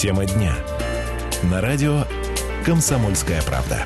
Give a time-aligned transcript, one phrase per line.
[0.00, 0.56] Тема дня.
[1.42, 2.06] На радио
[2.64, 3.84] «Комсомольская правда».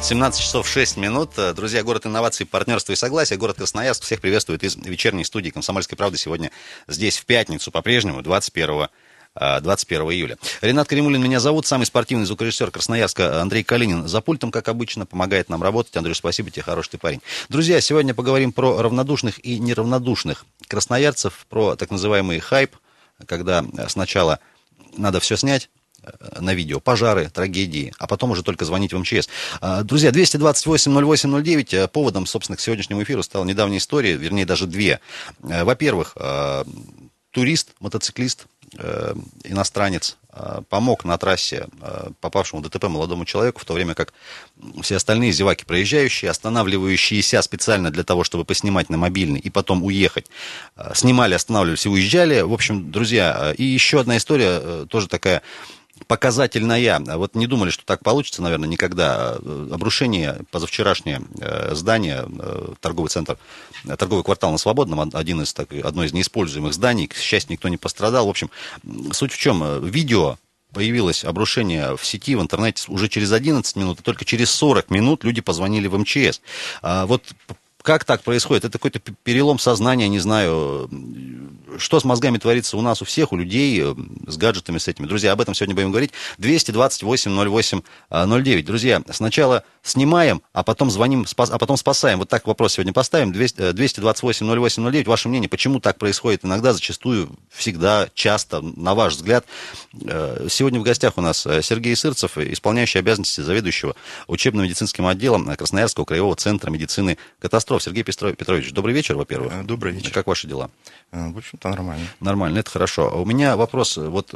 [0.00, 1.30] 17 часов 6 минут.
[1.56, 3.36] Друзья, город инноваций, партнерства и согласия.
[3.36, 6.18] Город Красноярск всех приветствует из вечерней студии «Комсомольской правды».
[6.18, 6.52] Сегодня
[6.86, 8.86] здесь в пятницу по-прежнему, 21
[9.34, 10.38] 21 июля.
[10.60, 14.06] Ренат Каримулин меня зовут, самый спортивный звукорежиссер Красноярска Андрей Калинин.
[14.06, 15.96] За пультом, как обычно, помогает нам работать.
[15.96, 17.22] Андрей, спасибо тебе, хороший ты парень.
[17.48, 22.76] Друзья, сегодня поговорим про равнодушных и неравнодушных красноярцев, про так называемый хайп,
[23.26, 24.40] когда сначала
[24.96, 25.70] надо все снять,
[26.02, 29.28] э, на видео, пожары, трагедии, а потом уже только звонить в МЧС.
[29.60, 35.00] А, друзья, 228-08-09, э, поводом, собственно, к сегодняшнему эфиру стала недавняя история, вернее, даже две.
[35.42, 36.16] Э, во-первых,
[37.30, 38.46] турист, мотоциклист,
[39.44, 40.16] иностранец,
[40.68, 41.68] помог на трассе
[42.20, 44.12] попавшему в ДТП молодому человеку, в то время как
[44.82, 50.26] все остальные зеваки проезжающие, останавливающиеся специально для того, чтобы поснимать на мобильный и потом уехать,
[50.94, 52.40] снимали, останавливались и уезжали.
[52.42, 55.42] В общем, друзья, и еще одна история, тоже такая
[56.06, 57.00] показательная.
[57.16, 59.36] Вот не думали, что так получится, наверное, никогда.
[59.70, 63.38] Обрушение позавчерашнее э, здание, э, торговый центр,
[63.84, 67.06] э, торговый квартал на Свободном, один из, так, одно из неиспользуемых зданий.
[67.06, 68.26] К счастью, никто не пострадал.
[68.26, 68.50] В общем,
[69.12, 69.84] суть в чем?
[69.84, 70.38] Видео
[70.72, 75.24] появилось обрушение в сети, в интернете уже через 11 минут, и только через 40 минут
[75.24, 76.40] люди позвонили в МЧС.
[76.82, 77.22] А вот
[77.82, 78.64] как так происходит?
[78.64, 80.90] Это какой-то перелом сознания, не знаю.
[81.78, 83.94] Что с мозгами творится у нас, у всех, у людей, э,
[84.26, 85.06] с гаджетами, с этими.
[85.06, 86.12] Друзья, об этом сегодня будем говорить.
[86.38, 87.82] 228-08-09.
[88.10, 88.26] А,
[88.62, 92.18] Друзья, сначала снимаем, а потом звоним, а потом спасаем.
[92.18, 93.30] Вот так вопрос сегодня поставим.
[93.32, 95.04] 228-08-09.
[95.04, 99.44] Ваше мнение, почему так происходит иногда, зачастую, всегда, часто, на ваш взгляд?
[100.02, 103.94] Э, сегодня в гостях у нас э, Сергей Сырцев, исполняющий обязанности заведующего
[104.26, 107.67] учебно-медицинским отделом Красноярского краевого центра медицины катастроф.
[107.68, 109.52] Петров Сергей Петрович, добрый вечер, во-первых.
[109.52, 110.10] Э, добрый вечер.
[110.10, 110.70] Как ваши дела?
[111.12, 112.06] Э, в общем-то, нормально.
[112.18, 113.20] Нормально, это хорошо.
[113.20, 114.32] У меня вопрос, вот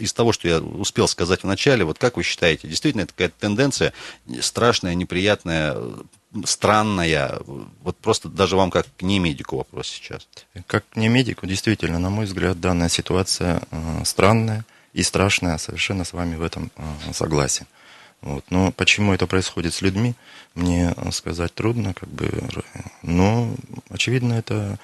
[0.00, 3.36] из того, что я успел сказать в начале, вот как вы считаете, действительно это какая-то
[3.38, 3.92] тенденция
[4.40, 5.76] страшная, неприятная,
[6.44, 7.38] странная,
[7.82, 10.26] вот просто даже вам как не медику вопрос сейчас.
[10.66, 16.12] Как не медику, действительно, на мой взгляд, данная ситуация э, странная и страшная, совершенно с
[16.12, 17.66] вами в этом э, согласен.
[18.22, 18.44] Вот.
[18.50, 20.14] Но почему это происходит с людьми,
[20.54, 22.30] мне сказать трудно, как бы,
[23.02, 23.52] но,
[23.90, 24.78] очевидно, это,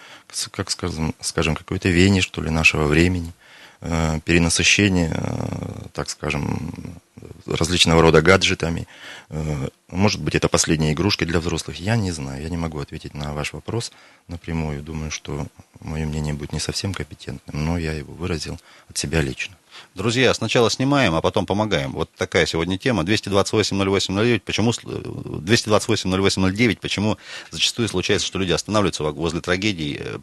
[0.51, 3.33] как скажем, скажем какое-то веяние, что ли, нашего времени,
[3.81, 7.01] э, перенасыщение, э, так скажем,
[7.47, 8.89] различного рода гаджетами.
[9.29, 13.15] Э, может быть, это последние игрушки для взрослых, я не знаю, я не могу ответить
[13.15, 13.93] на ваш вопрос
[14.27, 14.83] напрямую.
[14.83, 15.47] Думаю, что
[15.81, 19.57] мое мнение будет не совсем компетентным, но я его выразил от себя лично.
[19.95, 21.93] Друзья, сначала снимаем, а потом помогаем.
[21.93, 23.03] Вот такая сегодня тема.
[23.03, 24.43] 228-08-09.
[24.45, 26.79] Почему 228-08-09?
[26.81, 27.19] Почему
[27.51, 30.19] зачастую случается, что люди останавливаются возле трагедий, э,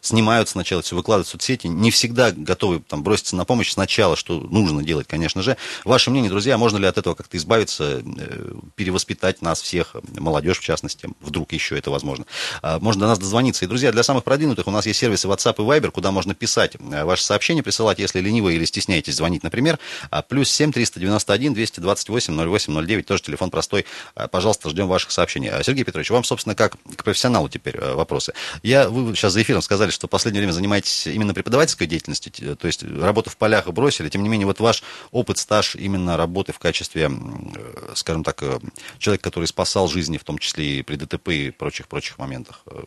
[0.00, 4.40] снимают сначала, все выкладывают в соцсети, не всегда готовы там, броситься на помощь сначала, что
[4.40, 5.56] нужно делать, конечно же.
[5.84, 10.62] Ваше мнение, друзья, можно ли от этого как-то избавиться, э, перевоспитать нас всех, молодежь в
[10.62, 12.26] частности, вдруг еще это возможно.
[12.62, 13.64] А, можно до нас дозвониться.
[13.64, 16.76] И, друзья, для самых продвинутых у нас есть сервисы WhatsApp и Viber, куда можно писать
[16.76, 19.78] э, ваши сообщения, присылать, если ленивы или стесняетесь звонить, например.
[20.10, 23.86] А, плюс 7 391 228 08 09, тоже телефон простой.
[24.14, 25.50] А, пожалуйста, ждем ваших сообщений.
[25.62, 28.32] Сергей Петрович, вам, собственно, как к профессионалу теперь э, вопросы.
[28.62, 32.66] Я, вы сейчас за эфиром сказали, что в последнее время занимаетесь именно преподавательской деятельностью, то
[32.66, 34.08] есть работу в полях бросили.
[34.08, 38.58] Тем не менее, вот ваш опыт, стаж именно работы в качестве, э, скажем так, э,
[38.98, 42.62] человека, который спасал жизни, в том числе и при ДТП и прочих-прочих моментах.
[42.66, 42.82] Э,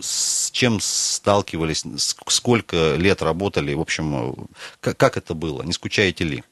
[0.00, 4.46] с чем сталкивались, сколько лет работали, в общем,
[4.80, 6.44] как, это было, не скучаете ли?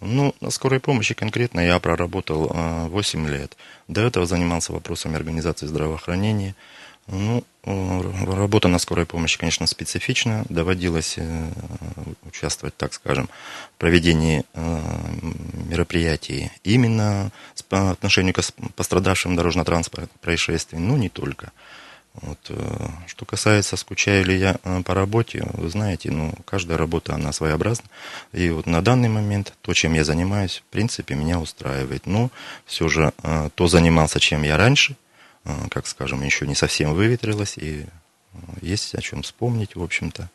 [0.00, 2.48] Ну, на скорой помощи конкретно я проработал
[2.88, 3.56] 8 лет.
[3.86, 6.56] До этого занимался вопросами организации здравоохранения,
[7.12, 10.44] ну, э, работа на скорой помощи, конечно, специфична.
[10.48, 11.50] Доводилось э,
[12.24, 13.28] участвовать, так скажем,
[13.74, 14.80] в проведении э,
[15.68, 17.30] мероприятий именно
[17.68, 18.40] по отношению к
[18.76, 21.52] пострадавшим дорожно-транспортных происшествий, ну, не только.
[22.14, 22.50] Вот.
[23.06, 24.54] Что касается, скучаю ли я
[24.84, 27.88] по работе, вы знаете, ну, каждая работа, она своеобразна.
[28.32, 32.06] И вот на данный момент то, чем я занимаюсь, в принципе, меня устраивает.
[32.06, 32.30] Но
[32.66, 33.12] все же
[33.54, 34.96] то занимался, чем я раньше–
[35.70, 37.86] как скажем, еще не совсем выветрилась, и
[38.32, 40.30] а, есть о чем вспомнить, в общем-то,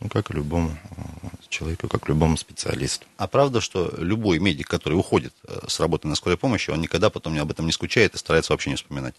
[0.00, 3.06] ну, как и любому а, человеку, как любому специалисту.
[3.16, 7.10] А правда, что любой медик, который уходит э, с работы на скорой помощи, он никогда
[7.10, 9.14] потом об этом не скучает и старается вообще не вспоминать?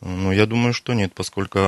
[0.00, 1.58] Ну, я думаю, что нет, поскольку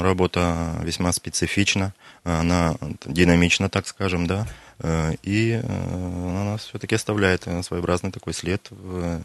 [0.00, 1.94] работа весьма специфична,
[2.24, 4.46] она динамична, так скажем, да,
[4.80, 9.22] э, и э, она все-таки оставляет своеобразный такой след в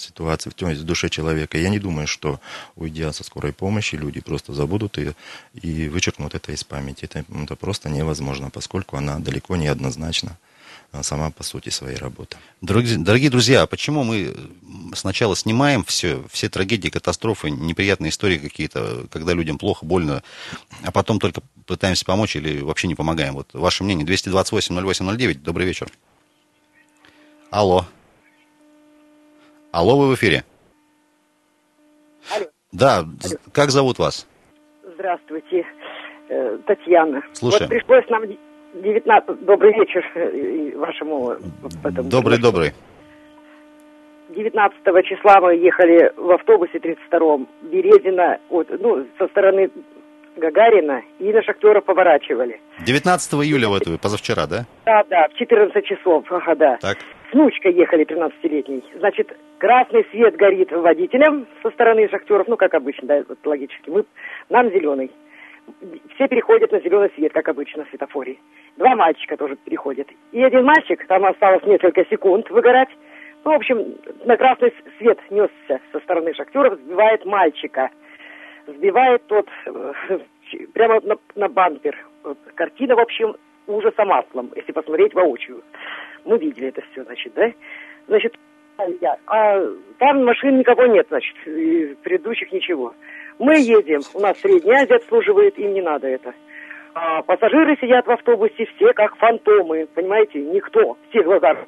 [0.00, 1.58] ситуации, в душе человека.
[1.58, 2.40] Я не думаю, что
[2.74, 5.14] уйдя со скорой помощи, люди просто забудут ее
[5.54, 7.04] и вычеркнут это из памяти.
[7.04, 10.38] Это, это просто невозможно, поскольку она далеко не однозначна
[10.92, 12.36] а, сама по сути своей работы.
[12.60, 14.34] Дорогие, дорогие друзья, а почему мы
[14.94, 20.22] сначала снимаем все, все трагедии, катастрофы, неприятные истории какие-то, когда людям плохо, больно,
[20.82, 23.34] а потом только пытаемся помочь или вообще не помогаем?
[23.34, 24.06] Вот ваше мнение.
[24.06, 25.40] 228-08-09.
[25.40, 25.90] Добрый вечер.
[27.50, 27.86] Алло.
[29.72, 30.44] Алло, вы в эфире.
[32.34, 32.46] Алло.
[32.72, 33.08] Да, Алло.
[33.52, 34.26] как зовут вас?
[34.94, 35.66] Здравствуйте,
[36.28, 37.22] э, Татьяна.
[37.34, 37.70] Слушаем.
[37.70, 38.22] Вот пришлось нам
[38.74, 39.44] 19...
[39.44, 41.36] Добрый вечер э, вашему...
[41.84, 42.72] этому- Добрый, добрый.
[44.34, 49.70] 19 числа мы ехали в автобусе 32-м, Березина, от, ну, со стороны
[50.36, 52.60] Гагарина, и на шахтеров поворачивали.
[52.84, 54.66] 19 июля в эту, позавчера, да?
[54.84, 56.76] Да, да, в 14 часов, ага, да.
[56.80, 56.98] Так.
[57.28, 58.84] С внучкой ехали 13-летней.
[58.96, 63.90] Значит, красный свет горит водителям со стороны шахтеров, ну, как обычно, да, вот логически.
[63.90, 64.04] Мы,
[64.48, 65.10] нам зеленый.
[66.14, 68.36] Все переходят на зеленый свет, как обычно, в светофоре.
[68.76, 70.08] Два мальчика тоже переходят.
[70.30, 72.90] И один мальчик, там осталось несколько секунд выгорать,
[73.46, 73.94] ну, в общем,
[74.24, 77.90] на красный свет несся со стороны шахтеров, сбивает мальчика.
[78.66, 79.92] Сбивает тот э,
[80.74, 81.96] прямо на, на бампер.
[82.56, 83.36] Картина, в общем,
[83.66, 85.62] ужаса маслом, если посмотреть воочию.
[86.24, 87.52] Мы видели это все, значит, да?
[88.08, 88.34] Значит,
[89.00, 89.60] я- а
[89.98, 91.34] там машин никого нет, значит,
[92.02, 92.94] предыдущих ничего.
[93.38, 96.34] Мы едем, у нас Средняя Азия обслуживает, им не надо это.
[96.94, 101.66] А пассажиры сидят в автобусе все как фантомы, понимаете, никто, все глаза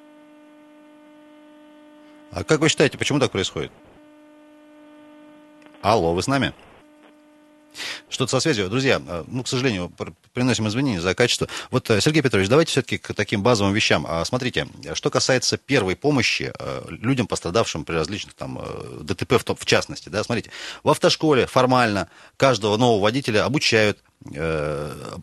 [2.33, 3.71] А как вы считаете, почему так происходит?
[5.83, 6.53] Алло, вы с нами?
[8.11, 8.69] Что-то со связью.
[8.71, 11.47] Друзья, ну, к сожалению, пр- приносим извинения за качество.
[11.71, 14.07] Вот, э, Сергей Петрович, давайте все-таки к таким базовым вещам.
[14.09, 18.61] А, Смотрите, что касается первой помощи э, людям, пострадавшим при различных там
[19.01, 20.51] ДТП в, в частности, да, смотрите,
[20.83, 23.99] в автошколе формально каждого нового водителя обучают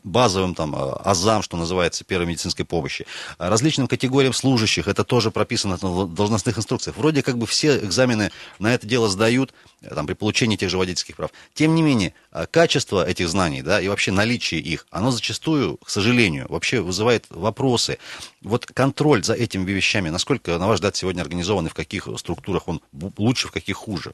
[0.04, 3.06] базовым там э, азам, что называется, первой медицинской помощи,
[3.38, 6.98] различным категориям служащих, это тоже прописано в должностных инструкциях.
[6.98, 10.78] Вроде как бы все экзамены на это дело сдают э, там, при получении тех же
[10.78, 11.32] водительских прав.
[11.54, 15.90] Тем не менее, э, качество этих знаний, да, и вообще наличие их, оно зачастую, к
[15.90, 18.00] сожалению, вообще вызывает вопросы.
[18.42, 22.68] Вот контроль за этими вещами, насколько, на ваш взгляд, сегодня организован и в каких структурах
[22.68, 22.82] он
[23.18, 24.14] лучше, в каких хуже?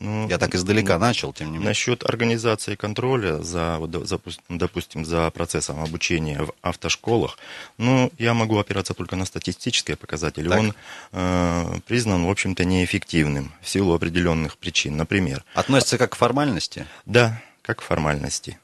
[0.00, 1.68] Ну, Я так издалека начал, тем не менее.
[1.68, 7.38] Насчет организации контроля за, запус- допустим, за процессом обучения в автошколах,
[7.78, 10.48] ну, я могу опираться только на статистические показатели.
[10.48, 10.58] Так.
[10.58, 10.74] Он
[11.12, 14.96] э, признан, в общем-то, неэффективным в силу определенных причин.
[14.96, 16.86] Например, Относится как к формальности?
[17.06, 18.58] да, как формальности.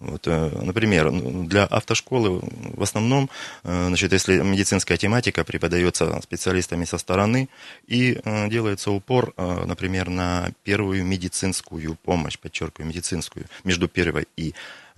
[0.00, 3.28] Вот, э, например, ну, для автошколы в основном,
[3.64, 7.48] э, значит, если медицинская тематика преподается специалистами со стороны
[7.88, 14.54] и э, делается упор, например, на первую медицинскую помощь, подчеркиваю, медицинскую, между первой и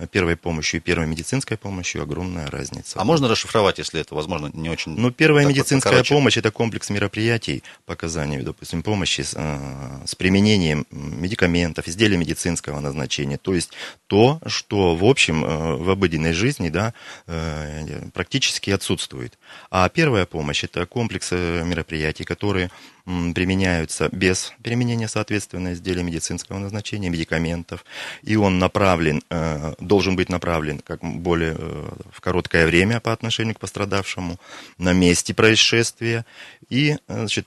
[0.07, 3.01] первой помощью и первой медицинской помощью огромная разница.
[3.01, 4.93] А можно расшифровать, если это, возможно, не очень...
[4.97, 6.15] Ну, первая вот медицинская покороче?
[6.15, 12.81] помощь это комплекс мероприятий по оказанию, допустим, помощи с, э, с применением медикаментов, изделий медицинского
[12.81, 13.39] назначения.
[13.39, 13.73] То есть
[14.07, 16.95] то, что в общем э, в обыденной жизни да,
[17.27, 19.39] э, практически отсутствует.
[19.71, 22.71] А первая помощь это комплекс э, мероприятий, которые
[23.35, 27.85] применяются без применения, соответственно, изделий медицинского назначения, медикаментов.
[28.23, 33.55] И он направлен, э, должен быть направлен как более э, в короткое время по отношению
[33.55, 34.39] к пострадавшему
[34.79, 36.25] на месте происшествия.
[36.69, 37.47] И, э, значит,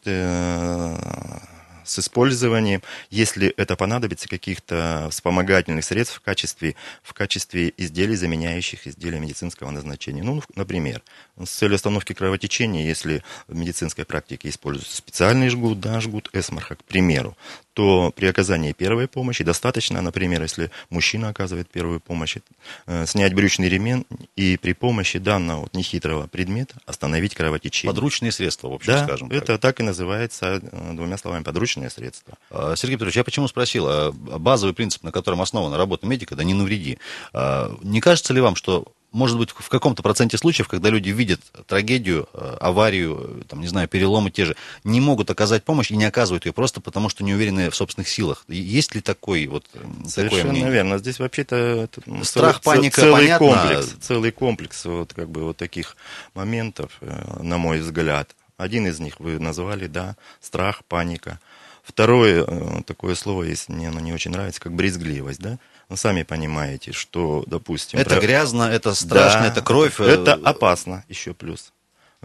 [1.86, 9.20] с использованием, если это понадобится, каких-то вспомогательных средств в качестве, в качестве изделий, заменяющих изделия
[9.20, 10.24] медицинского назначения.
[10.24, 11.02] Ну, например,
[11.42, 16.84] с целью остановки кровотечения, если в медицинской практике используется специальный жгут, да, жгут Эсмарха, к
[16.84, 17.38] примеру,
[17.74, 22.38] то при оказании первой помощи достаточно, например, если мужчина оказывает первую помощь,
[22.86, 27.94] э, снять брючный ремень и при помощи данного вот нехитрого предмета остановить кровотечение.
[27.94, 29.44] Подручные средства, в общем, Да, скажем так.
[29.44, 32.38] это так и называется э, двумя словами подручные средства.
[32.50, 33.86] А, Сергей Петрович, я почему спросил?
[33.88, 37.00] А, Базовый принцип, на котором основана работа медика, да не навреди.
[37.34, 41.40] А, Не кажется ли вам, что может быть, в каком-то проценте случаев, когда люди видят
[41.68, 45.96] трагедию, э, аварию, э, там, не знаю, переломы те же, не могут оказать помощь и
[45.96, 48.44] не оказывают ее просто потому, что не уверены в собственных силах.
[48.48, 50.72] Есть ли такой вот э, такое Совершенно мнение?
[50.72, 50.98] верно.
[50.98, 53.48] Здесь вообще-то ну, Страх, целый- паника, целый понятно.
[53.48, 55.96] комплекс, целый комплекс вот как бы вот таких
[56.34, 58.36] моментов, на мой взгляд.
[58.58, 61.40] Один из них вы назвали, да, страх, паника.
[61.84, 65.60] Второе э, такое слово есть, мне оно не очень нравится, как брезгливость, да.
[65.90, 70.00] Вы сами понимаете, что, допустим, Это про- грязно, это страшно, Да, это кровь.
[70.00, 71.74] э, Это опасно, еще плюс.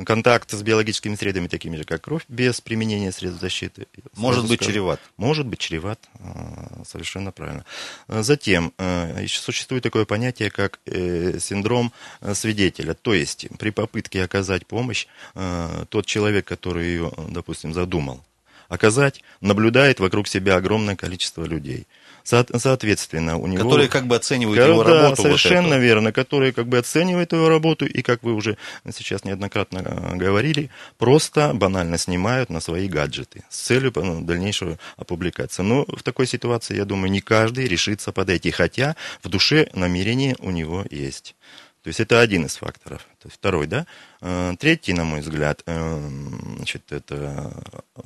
[0.04, 3.88] контакт с биологическими средами, такими же, как кровь, без применения средств защиты.
[4.14, 5.00] Может быть скажу, чреват.
[5.16, 7.64] Может быть чреват, а, совершенно правильно.
[8.06, 12.94] Затем, э, еще существует такое понятие, как э, синдром э, свидетеля.
[12.94, 15.08] То есть, при попытке оказать помощь,
[15.88, 18.22] тот человек, который ее, допустим, задумал,
[18.68, 21.86] оказать, наблюдает вокруг себя огромное количество людей.
[22.24, 23.64] Соответственно, у него...
[23.64, 25.22] Которые как бы оценивают его да, работу.
[25.22, 28.58] совершенно вот верно, которые как бы оценивают его работу, и, как вы уже
[28.92, 35.62] сейчас неоднократно э, говорили, просто банально снимают на свои гаджеты с целью ну, дальнейшего опубликации.
[35.62, 40.50] Но в такой ситуации, я думаю, не каждый решится подойти, хотя в душе намерение у
[40.50, 41.34] него есть.
[41.82, 43.06] То есть это один из факторов.
[43.20, 43.86] То есть второй, да.
[44.20, 46.08] Э, третий, на мой взгляд, э,
[46.56, 47.52] значит, это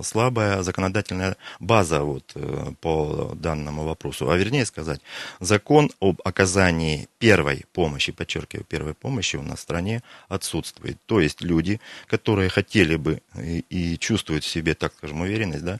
[0.00, 4.30] слабая законодательная база вот, э, по данному вопросу.
[4.30, 5.00] А вернее сказать,
[5.40, 10.98] закон об оказании первой помощи, подчеркиваю, первой помощи у нас в стране отсутствует.
[11.06, 15.78] То есть люди, которые хотели бы и, и чувствуют в себе, так скажем, уверенность, да,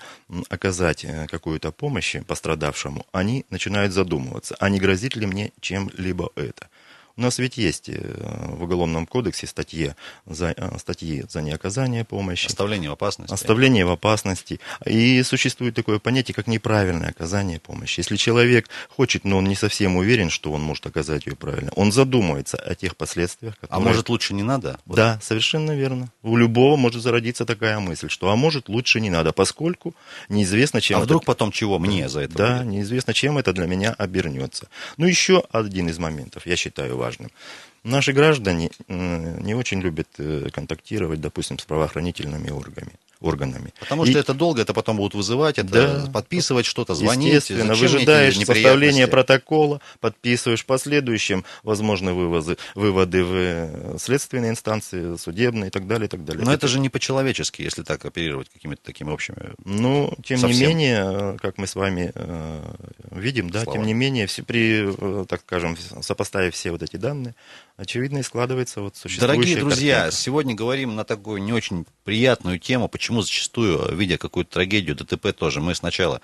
[0.48, 6.68] оказать какую-то помощь пострадавшему, они начинают задумываться, а не грозит ли мне чем-либо это.
[7.16, 8.00] У нас ведь есть э,
[8.56, 9.92] в Уголовном кодексе статьи
[10.26, 12.46] за, э, статьи за неоказание помощи.
[12.46, 13.34] Оставление в опасности.
[13.34, 14.60] Оставление в опасности.
[14.86, 18.00] И существует такое понятие, как неправильное оказание помощи.
[18.00, 21.92] Если человек хочет, но он не совсем уверен, что он может оказать ее правильно, он
[21.92, 23.54] задумается о тех последствиях.
[23.58, 23.84] А которые...
[23.84, 24.78] А может лучше не надо?
[24.86, 24.96] Вот.
[24.96, 26.10] Да, совершенно верно.
[26.22, 29.94] У любого может зародиться такая мысль, что а может лучше не надо, поскольку
[30.28, 30.96] неизвестно, чем...
[30.96, 31.06] А это...
[31.06, 32.72] вдруг потом чего мне за это Да, будет?
[32.72, 34.68] неизвестно, чем это для меня обернется.
[34.96, 37.30] Ну, еще один из моментов, я считаю, важным.
[37.84, 43.72] Наши граждане не очень любят э, контактировать, допустим, с правоохранительными органами органами.
[43.80, 44.20] Потому что и...
[44.20, 47.34] это долго, это потом будут вызывать, это да, подписывать что-то, звонить.
[47.34, 55.68] Естественно, выжидаешь составление протокола, подписываешь в последующем, возможно, вывозы, выводы в э, следственные инстанции, судебные
[55.68, 56.44] и так далее, и так далее.
[56.44, 59.52] Но это, это же не по-человечески, если так оперировать какими-то такими общими.
[59.64, 60.60] Ну, тем совсем.
[60.60, 62.74] не менее, э, как мы с вами э,
[63.10, 63.78] видим, да, Слава.
[63.78, 67.34] тем не менее, все, при, э, так скажем, сопоставив все вот эти данные,
[67.82, 70.16] очевидно и складывается вот существующая Дорогие друзья, картинка.
[70.16, 75.60] сегодня говорим на такую не очень приятную тему, почему зачастую, видя какую-то трагедию, ДТП тоже,
[75.60, 76.20] мы сначала,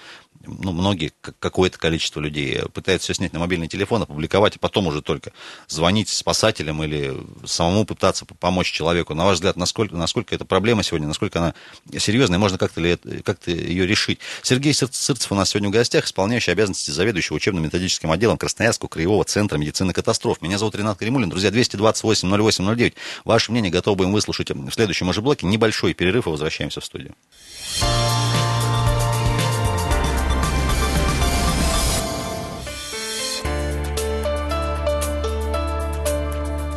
[0.46, 5.02] ну, многие, какое-то количество людей пытаются все снять на мобильный телефон, опубликовать, а потом уже
[5.02, 5.32] только
[5.66, 9.14] звонить спасателям или самому пытаться помочь человеку.
[9.14, 11.54] На ваш взгляд, насколько, насколько эта проблема сегодня, насколько она
[11.98, 14.20] серьезная, можно как-то ли, как-то ее решить?
[14.42, 19.58] Сергей Сырцев у нас сегодня в гостях, исполняющий обязанности заведующего учебно-методическим отделом Красноярского краевого центра
[19.58, 20.40] медицины катастроф.
[20.40, 21.28] Меня зовут Ренат Каримулин.
[21.28, 22.94] Друзья, 228 08 09.
[23.24, 25.46] Ваше мнение готовы будем выслушать в следующем уже блоке.
[25.46, 27.14] Небольшой перерыв и возвращаемся в студию.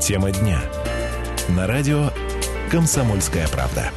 [0.01, 0.61] Тема дня.
[1.49, 2.11] На радио
[2.69, 3.91] «Комсомольская правда».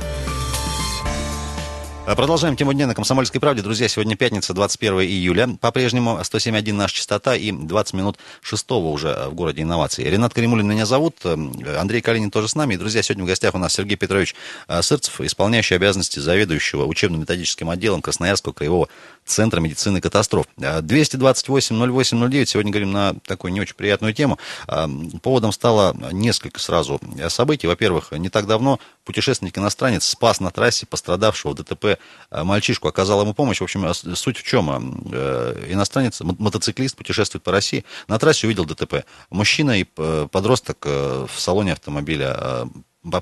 [2.07, 3.63] А продолжаем тему дня на «Комсомольской правде».
[3.63, 5.57] Друзья, сегодня пятница, 21 июля.
[5.59, 10.05] По-прежнему 107.1 наша частота и 20 минут 6 уже в городе инноваций.
[10.05, 12.75] Ренат Каримулин меня зовут, Андрей Калинин тоже с нами.
[12.75, 14.35] И, друзья, сегодня в гостях у нас Сергей Петрович
[14.83, 18.89] Сырцев, исполняющий обязанности заведующего учебно-методическим отделом Красноярского краевого
[19.25, 20.45] Центра медицины катастроф.
[20.59, 22.43] 228-08-09.
[22.43, 24.39] А, сегодня говорим на такую не очень приятную тему.
[25.23, 27.67] Поводом стало несколько сразу событий.
[27.67, 31.94] Во-первых, не так давно путешественник-иностранец спас на трассе пострадавшего в ДТП
[32.31, 33.61] мальчишку, оказал ему помощь.
[33.61, 34.71] В общем, суть в чем?
[35.13, 39.05] Э, иностранец, мотоциклист путешествует по России, на трассе увидел ДТП.
[39.31, 42.67] Мужчина и э, подросток э, в салоне автомобиля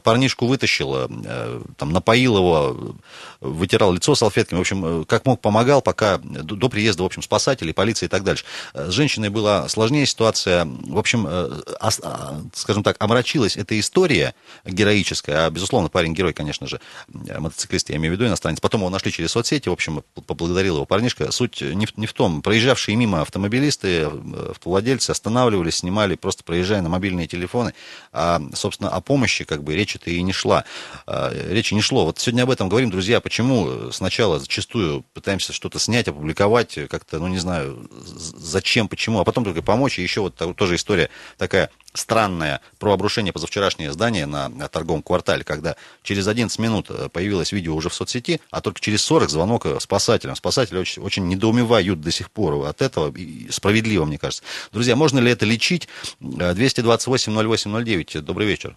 [0.02, 2.96] парнишку вытащил, э, там, напоил его,
[3.40, 7.74] вытирал лицо салфетками, в общем, э, как мог помогал, пока до приезда, в общем, спасателей,
[7.74, 8.44] полиции и так дальше.
[8.74, 14.34] С женщиной была сложнее ситуация, в общем, э, а, скажем так, омрачилась эта история
[14.64, 18.60] героическая, а, безусловно, парень герой, конечно же, мотоциклист, я имею в виду, иностранец.
[18.60, 21.32] Потом его нашли через соцсети, в общем, поблагодарил его парнишка.
[21.32, 24.08] Суть не в, не в том, проезжавшие мимо автомобилисты,
[24.50, 27.74] автовладельцы останавливались, снимали, просто проезжая на мобильные телефоны,
[28.12, 30.64] а, собственно, о помощи, как бы, бы речи-то и не шла.
[31.06, 32.04] А, речи не шло.
[32.04, 37.28] Вот сегодня об этом говорим, друзья, почему сначала зачастую пытаемся что-то снять, опубликовать, как-то, ну
[37.28, 39.98] не знаю, зачем, почему, а потом только помочь.
[39.98, 45.44] И еще вот тоже история такая странная про обрушение позавчерашнее здание на, на торговом квартале,
[45.44, 49.66] когда через 11 минут э, появилось видео уже в соцсети, а только через 40 звонок
[49.66, 50.36] э, спасателям.
[50.36, 54.42] Спасатели очень, очень недоумевают до сих пор от этого, и справедливо, мне кажется.
[54.72, 55.88] Друзья, можно ли это лечить?
[56.20, 58.76] 228-08-09, добрый вечер.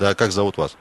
[0.00, 0.76] Да, как зовут вас?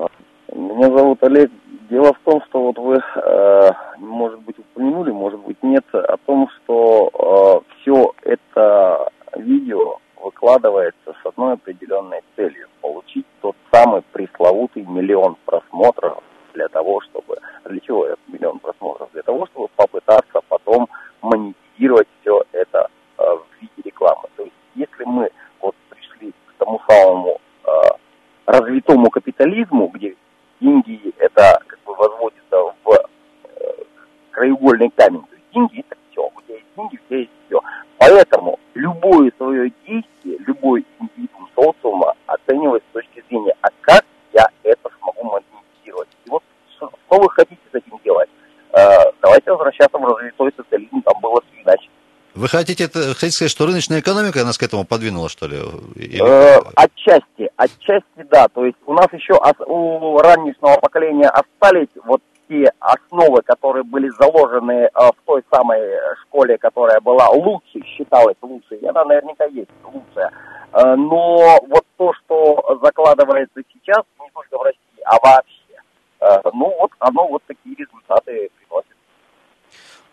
[0.54, 1.52] Меня зовут Олег.
[1.90, 6.48] Дело в том, что вот вы, э, может быть, упомянули, может быть, нет, о том,
[6.50, 15.36] что э, все это видео выкладывается с одной определенной целью– получить тот самый пресловутый миллион
[15.46, 17.38] просмотров для того, чтобы…
[17.66, 19.10] Для чего этот миллион просмотров?
[19.12, 20.88] Для того, чтобы попытаться потом
[21.22, 22.88] монетизировать все это
[23.18, 24.30] э, в виде рекламы.
[24.38, 27.42] То есть если мы вот пришли к тому самому
[28.46, 30.16] развитому капитализму, где
[30.60, 33.72] деньги это как бы возводится в э,
[34.32, 35.22] краеугольный камень.
[35.22, 37.62] То есть деньги это все, где есть деньги, где есть все.
[37.98, 44.90] Поэтому любое свое действие, любой индивидуум социума оценивать с точки зрения, а как я это
[45.00, 46.10] смогу монетизировать.
[46.26, 46.44] И вот
[46.76, 48.30] что вы хотите с этим делать?
[48.74, 51.90] Э, давайте возвращаться в развитой социализм, там было все иначе.
[52.34, 55.58] Вы хотите, это, хотите сказать, что рыночная экономика нас к этому подвинула, что ли?
[55.96, 56.22] Или...
[56.24, 56.62] Э,
[58.32, 58.48] да.
[58.48, 59.34] То есть у нас еще
[59.68, 65.82] у раннего поколения остались вот те основы, которые были заложены э, в той самой
[66.24, 70.32] школе, которая была лучше, считалась лучшей, и она наверняка есть лучшая.
[70.74, 75.62] Э, но вот то, что закладывается сейчас, не только в России, а вообще,
[76.54, 78.96] ну вот оно вот такие результаты приносит.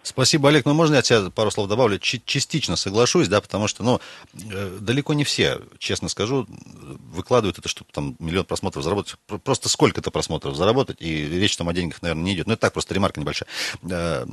[0.09, 0.65] Спасибо, Олег.
[0.65, 1.99] Ну, можно я от себя пару слов добавлю?
[1.99, 4.01] Ч- частично соглашусь, да, потому что, ну,
[4.33, 9.17] э, далеко не все, честно скажу, выкладывают это, чтобы там миллион просмотров заработать.
[9.45, 12.47] Просто сколько-то просмотров заработать, и речь там о деньгах, наверное, не идет.
[12.47, 13.49] Ну, это так, просто ремарка небольшая.
[13.83, 14.25] Э,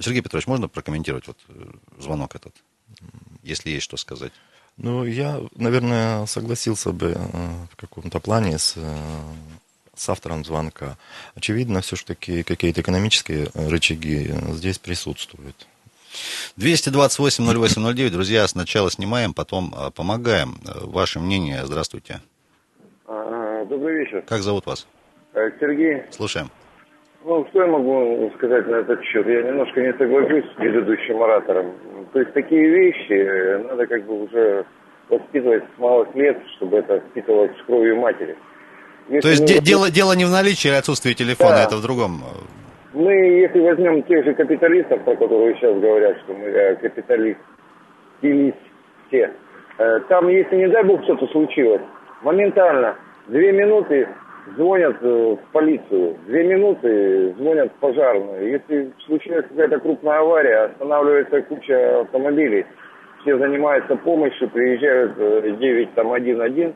[0.00, 1.70] Сергей Петрович, можно прокомментировать вот э,
[2.00, 2.56] звонок этот,
[3.44, 4.32] если есть что сказать?
[4.78, 7.16] Ну, я, наверное, согласился бы
[7.70, 8.74] в каком-то плане с
[9.94, 10.96] с автором звонка.
[11.34, 15.66] Очевидно, все-таки какие-то экономические рычаги здесь присутствуют.
[16.58, 18.10] 228-08-09.
[18.10, 20.54] Друзья, сначала снимаем, потом а, помогаем.
[20.82, 21.64] Ваше мнение.
[21.64, 22.20] Здравствуйте.
[23.06, 24.22] А, добрый вечер.
[24.22, 24.86] Как зовут вас?
[25.34, 26.02] Э, Сергей.
[26.10, 26.50] Слушаем.
[27.24, 29.26] Ну, что я могу сказать на этот счет?
[29.26, 31.74] Я немножко не соглашусь с предыдущим оратором.
[32.12, 34.64] То есть такие вещи э, надо как бы уже
[35.08, 38.36] воспитывать с малых лет, чтобы это впитывалось в кровью матери.
[39.10, 39.60] Если То есть мы...
[39.60, 41.64] дело, дело не в наличии или отсутствии телефона, да.
[41.64, 42.22] это в другом.
[42.94, 47.40] Мы, если возьмем тех же капиталистов, про которые сейчас говорят, что мы э, капиталисты,
[49.08, 49.32] все,
[49.78, 51.82] э, там, если не дай бог что-то случилось,
[52.22, 52.96] моментально,
[53.26, 54.08] две минуты
[54.56, 58.48] звонят э, в полицию, две минуты звонят в пожарную.
[58.48, 62.64] Если случилась какая-то крупная авария, останавливается куча автомобилей,
[63.22, 65.16] все занимаются помощью, приезжают
[65.58, 66.74] 911,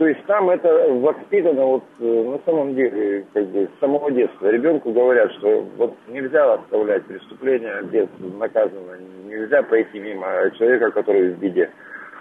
[0.00, 4.46] то есть там это воспитано вот э, на самом деле как бы с самого детства.
[4.46, 11.38] Ребенку говорят, что вот нельзя оставлять преступление без наказанного, нельзя пройти мимо человека, который в
[11.38, 11.68] беде.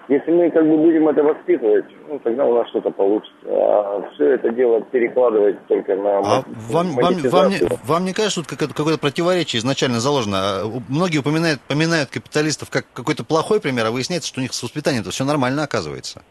[0.09, 3.37] Если мы как бы будем это воспитывать, ну, тогда у нас что-то получится.
[3.45, 8.43] А все это дело перекладывать только на а вам, вам, вам, не, вам не кажется,
[8.43, 10.37] что какое-то противоречие изначально заложено?
[10.37, 14.61] А, многие упоминают, упоминают капиталистов как какой-то плохой пример, а выясняется, что у них с
[14.61, 16.23] воспитанием-то все нормально оказывается.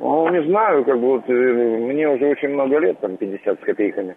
[0.00, 3.64] Ну, не знаю, как бы вот э, мне уже очень много лет, там 50 с
[3.64, 4.16] копейками.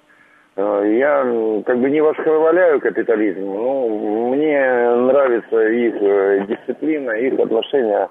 [0.56, 3.90] Э, я как бы не восхваляю капитализм, но
[4.30, 4.60] мне
[4.96, 8.08] нравится их э, дисциплина, их отношение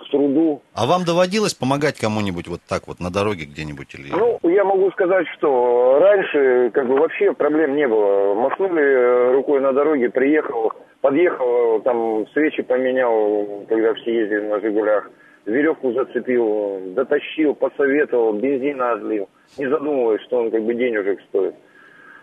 [0.00, 0.62] к труду.
[0.74, 3.94] А вам доводилось помогать кому-нибудь вот так вот на дороге где-нибудь?
[3.94, 4.10] Или...
[4.10, 8.34] Ну, я могу сказать, что раньше как бы вообще проблем не было.
[8.34, 15.08] Махнули рукой на дороге, приехал, подъехал, там свечи поменял, когда все ездили на «Жигулях»
[15.46, 19.28] веревку зацепил, дотащил, посоветовал, бензина отлил,
[19.58, 21.54] не задумываясь, что он как бы денежек стоит.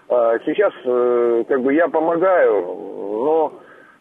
[0.10, 3.54] А сейчас э, как бы я помогаю, но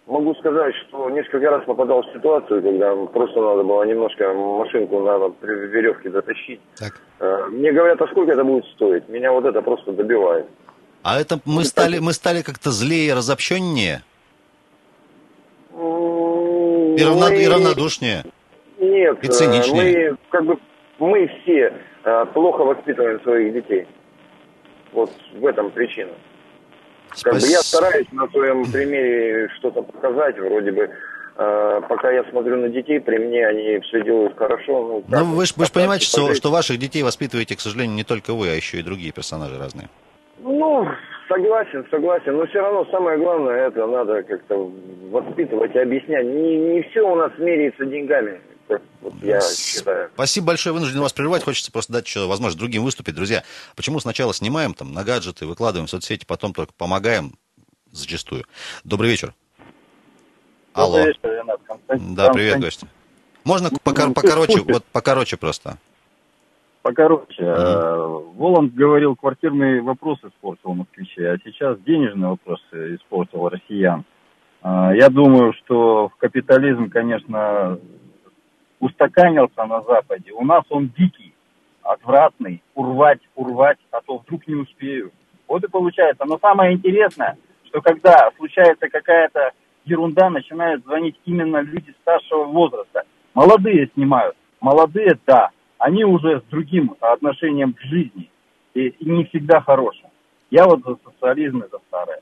[0.07, 5.18] могу сказать, что несколько раз попадал в ситуацию, когда просто надо было немножко машинку на
[5.42, 6.61] веревке дотащить.
[6.78, 6.94] Так.
[7.20, 9.09] Э, мне говорят, а сколько это будет стоить?
[9.09, 10.46] Меня вот это просто добивает.
[11.02, 14.02] А это мы стали, мы стали как-то злее, разобщеннее?
[15.72, 18.24] И, равно, и равнодушнее?
[18.79, 20.11] Нет, и циничнее.
[20.12, 20.59] мы как бы
[20.99, 21.73] мы все
[22.05, 23.87] э, плохо воспитываем своих детей.
[24.93, 26.12] Вот в этом причина.
[27.23, 30.91] Как бы я стараюсь на своем примере что-то показать, вроде бы
[31.37, 35.05] э, пока я смотрю на детей, при мне они все делают хорошо.
[35.09, 38.49] Ну, ну вы же понимаете, что, что ваших детей воспитываете, к сожалению, не только вы,
[38.49, 39.88] а еще и другие персонажи разные.
[40.41, 40.87] Ну,
[41.29, 42.37] согласен, согласен.
[42.37, 44.71] Но все равно самое главное, это надо как-то
[45.11, 46.27] воспитывать и объяснять.
[46.27, 48.41] Не, не все у нас меряется деньгами.
[49.00, 50.11] Вот я считаю.
[50.14, 51.44] Спасибо большое, вынужден вас прерывать.
[51.44, 53.14] Хочется просто дать еще возможность другим выступить.
[53.14, 53.44] Друзья,
[53.76, 57.35] почему сначала снимаем там на гаджеты, выкладываем в соцсети, потом только помогаем
[57.92, 58.44] зачастую.
[58.85, 59.35] Добрый вечер.
[60.72, 60.98] Алло.
[60.98, 62.14] Добрый вечер, Ренат Константин.
[62.14, 62.85] Да, привет, гость.
[63.44, 65.78] Можно покор- покороче, вот покороче просто.
[66.83, 67.42] Покороче.
[67.42, 68.35] Mm-hmm.
[68.35, 74.04] Воланд говорил, квартирные вопросы испортил москвичей, а сейчас денежные вопросы испортил россиян.
[74.62, 77.78] А, я думаю, что в капитализм, конечно,
[78.81, 80.33] устаканился на Западе.
[80.33, 81.35] У нас он дикий,
[81.83, 85.12] отвратный, урвать, урвать, а то вдруг не успею.
[85.47, 86.25] Вот и получается.
[86.27, 89.53] Но самое интересное, что когда случается какая-то
[89.85, 93.05] ерунда, начинают звонить именно люди старшего возраста.
[93.35, 94.37] Молодые снимают.
[94.61, 98.31] Молодые, да, они уже с другим отношением к жизни.
[98.75, 100.11] И, и не всегда хорошим.
[100.51, 102.21] Я вот за социализм, это старое.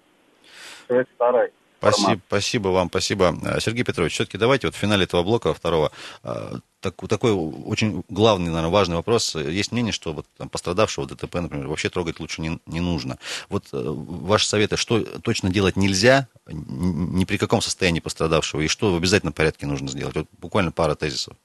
[0.86, 1.50] Человек старый.
[1.78, 3.36] Спасибо, спасибо вам, спасибо.
[3.42, 8.02] Э, Сергей Петрович, все-таки давайте вот в финале этого блока второго э, так, такой очень
[8.08, 9.34] главный, наверное, важный вопрос.
[9.34, 13.18] Есть мнение, что вот там, пострадавшего ДТП, например, вообще трогать лучше не, не нужно.
[13.48, 18.92] Вот э, ваши советы, что точно делать нельзя, ни при каком состоянии пострадавшего, и что
[18.92, 20.14] в обязательном порядке нужно сделать?
[20.14, 21.36] Вот буквально пара тезисов.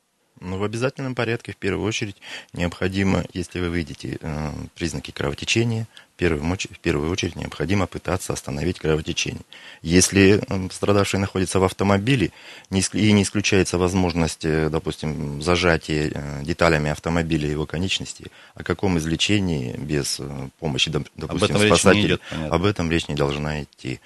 [0.42, 2.16] Ну, в обязательном порядке, в первую очередь,
[2.54, 5.88] необходимо, если вы видите э, признаки кровотечения,
[6.22, 9.42] первую, в первую очередь необходимо пытаться остановить кровотечение.
[9.82, 12.32] Если пострадавший находится в автомобиле
[12.70, 19.76] и не исключается возможность, э, допустим, зажатия э, деталями автомобиля его конечности, о каком излечении
[19.78, 22.20] без э, помощи, допустим, об спасателя,
[22.52, 24.00] об этом речь не должна идти.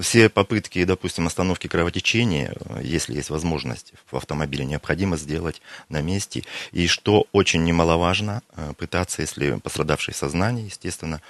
[0.00, 6.44] Все попытки, допустим, остановки кровотечения, если есть возможность в автомобиле, необходимо сделать на месте.
[6.72, 8.42] И что очень немаловажно,
[8.76, 11.20] пытаться, если пострадавший сознание, естественно,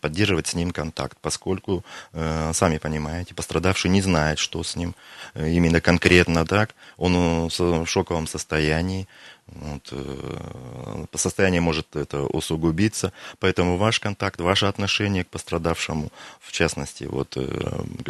[0.00, 4.94] поддерживать с ним контакт, поскольку, э, сами понимаете, пострадавший не знает, что с ним
[5.34, 9.06] э, именно конкретно так, он в шоковом состоянии,
[9.46, 17.04] вот, э, состояние может это усугубиться, поэтому ваш контакт, ваше отношение к пострадавшему, в частности,
[17.04, 17.36] вот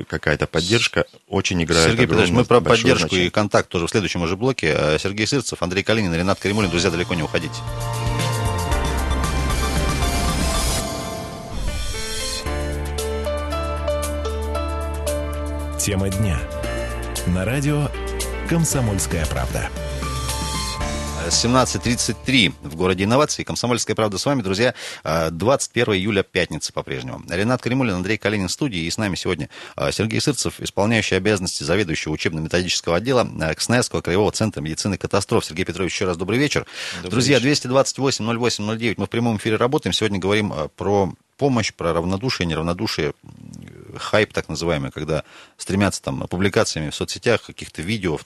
[0.09, 3.27] какая-то поддержка очень играет Сергей Петрович, мы про поддержку значение.
[3.27, 4.99] и контакт тоже в следующем уже блоке.
[4.99, 6.71] Сергей Сырцев, Андрей Калинин, Ренат Каримулин.
[6.71, 7.57] Друзья, далеко не уходите.
[15.83, 16.39] Тема дня.
[17.27, 17.89] На радио
[18.49, 19.69] «Комсомольская правда».
[21.27, 23.45] 17.33 в городе инноваций.
[23.45, 24.75] Комсомольская правда с вами, друзья.
[25.03, 27.25] 21 июля, пятница по-прежнему.
[27.29, 28.83] Ренат Кремулин, Андрей Калинин в студии.
[28.83, 34.31] И с нами сегодня а, Сергей Сырцев, исполняющий обязанности заведующего учебно-методического отдела а, КСНСского краевого
[34.31, 35.45] центра медицины катастроф.
[35.45, 36.65] Сергей Петрович, еще раз добрый вечер.
[36.99, 39.93] Добрый друзья, 228 08 09 мы в прямом эфире работаем.
[39.93, 43.15] Сегодня говорим а, про помощь, про равнодушие, неравнодушие
[43.99, 45.25] хайп так называемый, когда
[45.63, 48.19] стремятся там публикациями в соцсетях каких-то видео,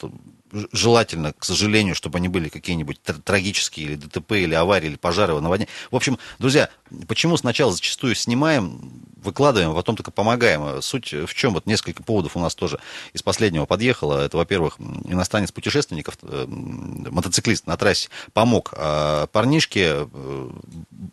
[0.72, 5.70] желательно, к сожалению, чтобы они были какие-нибудь трагические или ДТП, или аварии, или пожары, наводнения.
[5.90, 6.70] В общем, друзья,
[7.08, 10.80] почему сначала зачастую снимаем, выкладываем, а потом только помогаем?
[10.82, 11.54] Суть в чем?
[11.54, 12.78] Вот несколько поводов у нас тоже
[13.12, 14.24] из последнего подъехало.
[14.24, 20.50] Это, во-первых, иностранец путешественников, э, мотоциклист на трассе, помог а парнишке, э,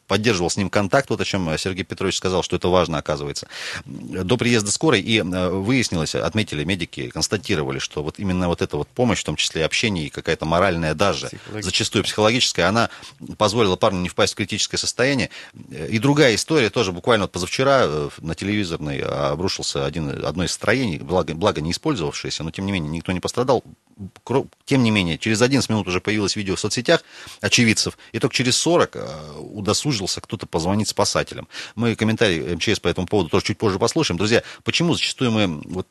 [0.08, 3.48] поддерживал с ним контакт, вот о чем Сергей Петрович сказал, что это важно, оказывается.
[3.86, 8.88] До приезда скорой, и э, выяснилось, отметили медики, констатировали, что вот именно вот эта вот
[8.88, 11.30] помощь, в том числе общение и какая-то моральная даже,
[11.62, 12.90] зачастую психологическая, она
[13.38, 15.30] позволила парню не впасть в критическое состояние.
[15.90, 20.98] И другая история, тоже буквально вот позавчера э, на телевизорной обрушился один, одно из строений,
[20.98, 23.64] благо, благо не использовавшееся, но тем не менее никто не пострадал.
[24.66, 27.04] Тем не менее, через 11 минут уже появилось видео в соцсетях
[27.42, 31.48] очевидцев, и только через 40 э, удосужился кто-то позвонить спасателям.
[31.76, 34.18] Мы комментарий МЧС по этому поводу тоже чуть позже послушаем.
[34.18, 35.88] Друзья, почему зачастую мы вот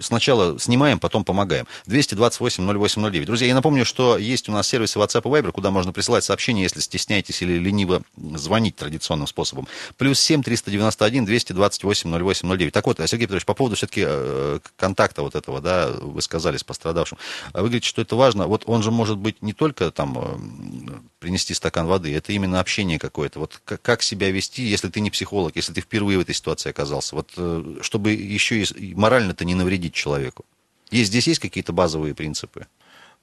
[0.00, 1.66] сначала снимаем, потом помогаем.
[1.86, 3.24] 228-08-09.
[3.24, 6.62] Друзья, я напомню, что есть у нас сервисы WhatsApp и Viber, куда можно присылать сообщения,
[6.62, 9.66] если стесняетесь или лениво звонить традиционным способом.
[9.96, 12.72] Плюс 7 391 228 08 09.
[12.72, 16.64] Так вот, Сергей Петрович, по поводу все-таки э, контакта вот этого, да, вы сказали с
[16.64, 17.18] пострадавшим.
[17.52, 18.46] Вы говорите, что это важно.
[18.46, 20.92] Вот он же может быть не только там э,
[21.24, 23.40] принести стакан воды, это именно общение какое-то.
[23.40, 27.16] Вот как себя вести, если ты не психолог, если ты впервые в этой ситуации оказался.
[27.16, 30.44] Вот э, чтобы еще и морально-то не навредить человеку.
[30.90, 32.66] Есть, здесь есть какие-то базовые принципы?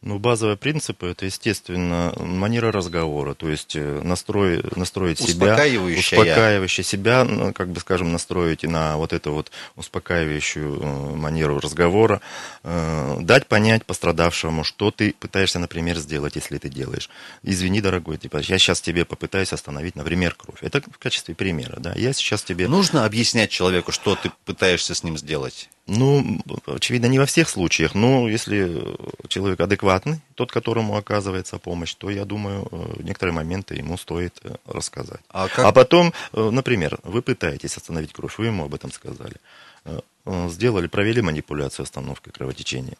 [0.03, 5.53] Ну, базовые принципы это, естественно, манера разговора, то есть э, настрой, настроить себя,
[6.09, 12.19] успокаивающая себя, как бы скажем, настроить на вот эту вот успокаивающую э, манеру разговора,
[12.63, 17.07] э, дать понять пострадавшему, что ты пытаешься, например, сделать, если ты делаешь.
[17.43, 20.63] Извини, дорогой, типа, я сейчас тебе попытаюсь остановить, например, кровь.
[20.63, 21.93] Это в качестве примера, да.
[21.95, 22.67] Я сейчас тебе...
[22.67, 25.69] Нужно объяснять человеку, что ты пытаешься с ним сделать?
[25.87, 28.81] Ну, очевидно, не во всех случаях, но если
[29.27, 34.55] человек адекватный, тот, которому оказывается помощь, то, я думаю, э, некоторые моменты ему стоит э,
[34.65, 35.21] рассказать.
[35.29, 35.65] А, как...
[35.65, 39.35] а потом, э, например, вы пытаетесь остановить кровь, вы ему об этом сказали.
[40.25, 42.97] Сделали, провели манипуляцию остановкой кровотечения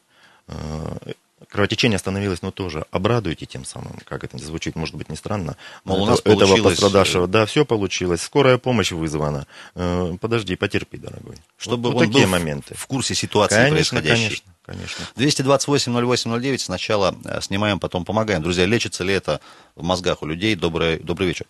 [1.50, 5.58] кровотечение остановилось, но тоже обрадуйте тем самым, как это звучит, может быть, не странно.
[5.84, 6.74] Мол, у нас этого получилось...
[6.74, 9.48] пострадавшего, да, все получилось, скорая помощь вызвана.
[9.76, 11.36] Э, подожди, потерпи, дорогой.
[11.58, 12.76] Чтобы вот, он такие был моменты.
[12.76, 14.44] в курсе ситуации конечно, происходящей.
[14.66, 15.54] Конечно, конечно.
[15.56, 18.42] 228-08-09 сначала э, снимаем, потом помогаем.
[18.42, 19.42] Друзья, лечится ли это
[19.76, 20.56] в мозгах у людей?
[20.56, 21.46] Добрый, добрый вечер.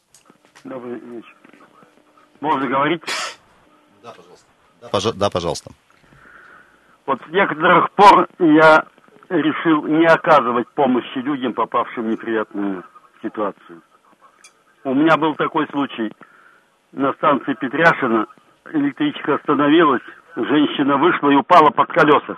[0.64, 1.36] Добрый вечер.
[2.40, 3.02] Можно говорить?
[4.02, 4.46] Да, пожалуйста.
[4.82, 5.72] Да, пожа- да, пожалуйста.
[7.06, 8.86] Вот с некоторых пор я
[9.32, 12.84] решил не оказывать помощи людям, попавшим в неприятную
[13.22, 13.82] ситуацию.
[14.84, 16.12] У меня был такой случай.
[16.91, 18.28] На станции Петряшина
[18.74, 20.02] электричка остановилась,
[20.36, 22.36] женщина вышла и упала под колеса.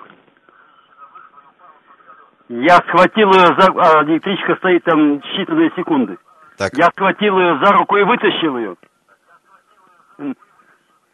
[2.50, 3.72] Я схватил ее за...
[3.72, 6.18] А, электричка стоит там считанные секунды.
[6.58, 6.72] Так.
[6.74, 8.76] Я схватил ее за руку и вытащил ее.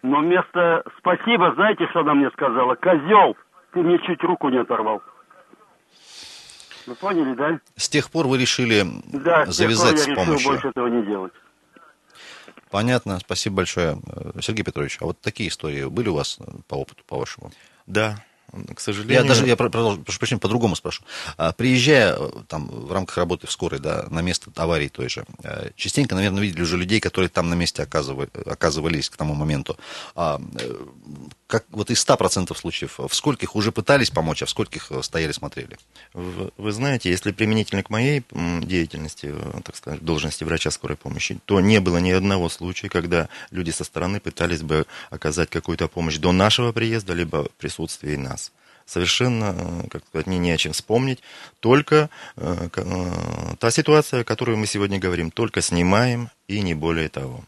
[0.02, 2.76] Но вместо спасибо, знаете, что она мне сказала?
[2.76, 3.38] Козел,
[3.72, 5.02] ты мне чуть руку не оторвал.
[6.90, 7.60] Вы поняли, да?
[7.76, 10.50] С тех пор вы решили Да, с тех пор завязать я с решил помощью.
[10.50, 11.34] больше этого не делать.
[12.72, 14.00] Понятно, спасибо большое.
[14.42, 17.52] Сергей Петрович, а вот такие истории были у вас по опыту, по вашему?
[17.86, 18.24] Да,
[18.76, 19.22] к сожалению.
[19.22, 21.04] Я даже, я про- продолжу, прошу прощения, по-другому спрошу.
[21.38, 25.26] А, Приезжая э, там в рамках работы в скорой, да, на место аварии той же,
[25.44, 29.78] э, частенько, наверное, видели уже людей, которые там на месте оказывали, оказывались к тому моменту.
[30.16, 30.76] А, э,
[31.48, 35.78] как вот из 100% случаев, в скольких уже пытались помочь, а в скольких стояли, смотрели?
[36.14, 38.24] В- Вы знаете, если применительно к моей
[38.62, 39.34] деятельности,
[39.64, 43.84] так сказать, должности врача скорой помощи, то не было ни одного случая, когда люди со
[43.84, 48.39] стороны пытались бы оказать какую-то помощь до нашего приезда, либо в присутствии нас.
[48.90, 51.20] Совершенно, э, как сказать, мне не о чем вспомнить.
[51.60, 57.10] Только э, э, та ситуация, о которой мы сегодня говорим, только снимаем и не более
[57.10, 57.44] того.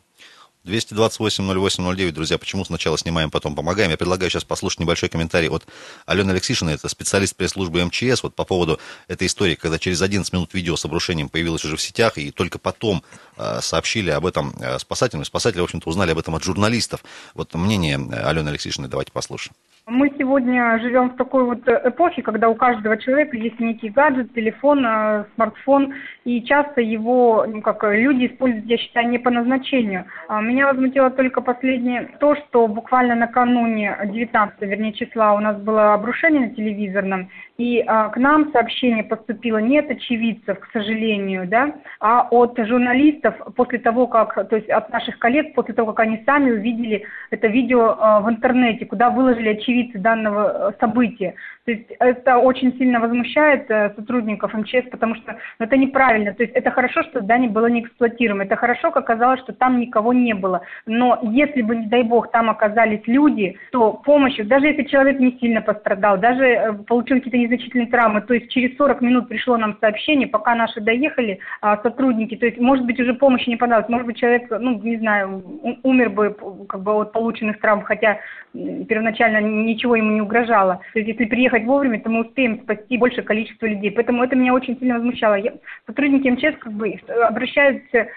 [0.66, 3.90] 228-08-09, друзья, почему сначала снимаем, потом помогаем.
[3.90, 5.66] Я предлагаю сейчас послушать небольшой комментарий от
[6.06, 10.54] Алены Алексишиной, это специалист пресс-службы МЧС, вот по поводу этой истории, когда через 11 минут
[10.54, 13.02] видео с обрушением появилось уже в сетях, и только потом
[13.38, 15.26] э, сообщили об этом э, спасателям.
[15.26, 17.04] Спасатели, в общем-то, узнали об этом от журналистов.
[17.34, 19.56] Вот мнение Алены Алексишиной давайте послушаем.
[19.88, 24.32] Мы сегодня живем в такой вот э, эпохе, когда у каждого человека есть некий гаджет,
[24.36, 29.32] телефон, э, смартфон, и часто его, ну, как э, люди используют, я считаю, не по
[29.32, 30.06] назначению.
[30.28, 35.96] А Меня возмутило только последнее то, что буквально накануне 19, вернее, числа у нас было
[35.96, 41.76] обрушение на телевизорном, и а, к нам сообщение поступило не от очевидцев, к сожалению, да,
[42.00, 46.24] а от журналистов после того, как, то есть от наших коллег, после того, как они
[46.26, 51.36] сами увидели это видео а, в интернете, куда выложили очевидцы данного э, события.
[51.66, 56.34] То есть это очень сильно возмущает э, сотрудников МЧС, потому что ну, это неправильно.
[56.34, 58.46] То есть это хорошо, что здание было не эксплуатируемо.
[58.46, 60.62] Это хорошо, как оказалось, что там никого не было.
[60.86, 65.38] Но если бы, не дай бог, там оказались люди, то помощью, даже если человек не
[65.40, 69.78] сильно пострадал, даже э, получил какие-то незначительные травмы, то есть через 40 минут пришло нам
[69.80, 74.08] сообщение, пока наши доехали, а, сотрудники, то есть, может быть, уже помощи не понадобилось, может
[74.08, 75.44] быть, человек, ну, не знаю,
[75.84, 76.36] умер бы
[76.68, 78.20] как бы от полученных травм, хотя
[78.54, 80.82] первоначально ничего ему не угрожало.
[80.94, 83.92] То есть, если приехать вовремя, то мы успеем спасти большее количество людей.
[83.92, 85.36] Поэтому это меня очень сильно возмущало.
[85.36, 85.54] Я-
[85.86, 86.94] сотрудники МЧС как бы
[87.28, 88.08] обращаются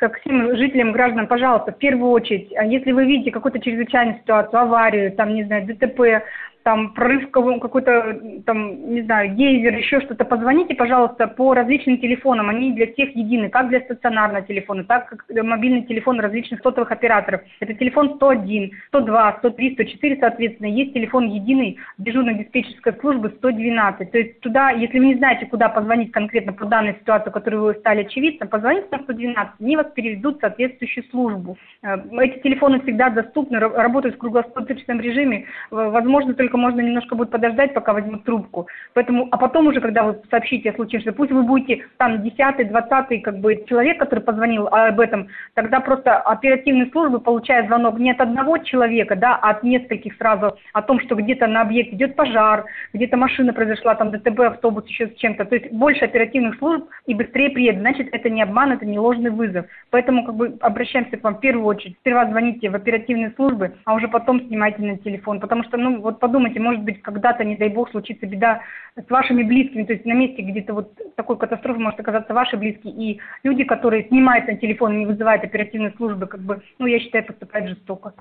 [0.00, 4.60] к всем жителям, гражданам, пожалуйста, в первую очередь, а если вы видите какую-то чрезвычайную ситуацию,
[4.60, 6.22] аварию, там, не знаю, ДТП,
[6.64, 12.72] там, прорыв какой-то, там, не знаю, гейзер, еще что-то, позвоните, пожалуйста, по различным телефонам, они
[12.72, 17.42] для всех едины, как для стационарного телефона, так как мобильный телефон различных сотовых операторов.
[17.60, 24.10] Это телефон 101, 102, 103, 104, соответственно, есть телефон единый дежурно-диспетчерской службы 112.
[24.10, 27.74] То есть туда, если вы не знаете, куда позвонить конкретно по данной ситуации, которую вы
[27.74, 31.58] стали очевидцем, позвоните на 112, они вас переведут в соответствующую службу.
[31.82, 35.44] Э, Эти телефоны всегда доступны, ра- работают в круглосуточном режиме.
[35.70, 38.68] В- Возможно, только можно немножко будет подождать, пока возьмут трубку.
[38.92, 43.22] Поэтому, а потом уже, когда вы сообщите о случившемся, пусть вы будете там 10 20
[43.22, 48.20] как бы человек, который позвонил об этом, тогда просто оперативные службы, получая звонок не от
[48.20, 52.64] одного человека, да, а от нескольких сразу о том, что где-то на объекте идет пожар,
[52.92, 55.44] где-то машина произошла, там ДТП, автобус еще с чем-то.
[55.44, 57.80] То есть больше оперативных служб и быстрее приедет.
[57.80, 59.66] Значит, это не обман, это не ложный вызов.
[59.90, 61.96] Поэтому как бы обращаемся к вам в первую очередь.
[62.00, 65.40] Сперва звоните в оперативные службы, а уже потом снимайте на телефон.
[65.40, 68.62] Потому что, ну, вот подумайте, может быть, когда-то, не дай бог, случится беда
[68.96, 69.84] с вашими близкими.
[69.84, 72.92] То есть на месте где-то вот такой катастрофы может оказаться ваши близкие.
[72.94, 77.24] И люди, которые снимают на телефон не вызывают оперативные службы, как бы, ну, я считаю,
[77.24, 78.14] поступают жестоко.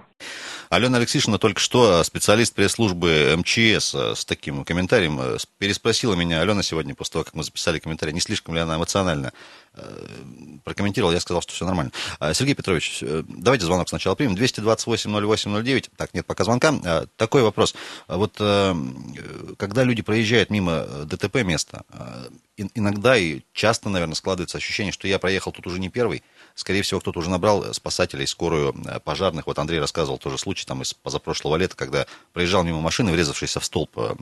[0.73, 6.41] Алена Алексишина только что, э, специалист пресс-службы МЧС, э, с таким комментарием, э, переспросила меня
[6.41, 9.31] Алена сегодня, после того, как мы записали комментарий, не слишком ли она эмоционально
[10.63, 11.91] прокомментировала, я сказал, что все нормально.
[12.19, 14.35] А, Сергей Петрович, давайте звонок сначала примем.
[14.35, 16.75] 228-08-09, так, нет пока звонка.
[16.85, 17.73] А, Такой вопрос.
[18.05, 18.33] А Вот
[19.57, 21.85] когда люди проезжают мимо ДТП места,
[22.57, 26.23] иногда и часто, наверное, складывается ощущение, что я проехал тут уже не первый.
[26.55, 29.47] Скорее всего, кто-то уже набрал э, спасателей, скорую, э, пожарных.
[29.47, 33.65] Вот Андрей рассказывал тоже случай там из позапрошлого лета, когда проезжал мимо машины, врезавшейся в
[33.65, 33.97] столб.
[33.97, 34.13] э,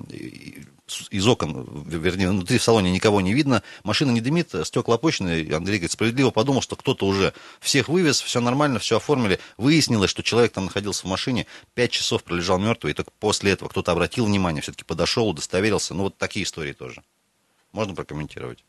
[1.10, 5.54] Из окон, вернее, внутри в салоне никого не видно, машина не дымит, стекла опущены.
[5.54, 9.40] Андрей говорит, справедливо подумал, что кто-то уже всех вывез, все нормально, все оформили.
[9.58, 13.68] Выяснилось, что человек там находился в машине, пять часов пролежал мертвый, и только после этого
[13.70, 15.94] кто-то обратил внимание, все-таки подошел, удостоверился.
[15.94, 17.04] Ну, вот такие истории тоже.
[17.72, 18.66] Можно прокомментировать?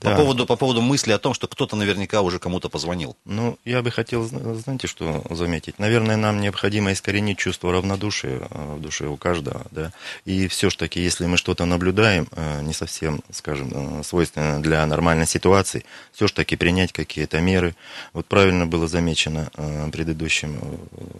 [0.00, 3.16] По, поводу, по поводу мысли о том, что кто-то наверняка уже кому-то позвонил.
[3.24, 5.78] Ну, я бы хотел, знаете, что заметить?
[5.78, 9.92] Наверное, нам необходимо искоренить чувство равнодушия э, в душе у каждого, да.
[10.26, 14.86] И все ж таки, если мы что-то наблюдаем, э, не совсем, скажем, э, свойственно для
[14.86, 17.74] нормальной ситуации, все ж таки принять какие-то меры.
[18.12, 19.50] Вот правильно было замечено
[19.92, 20.60] предыдущим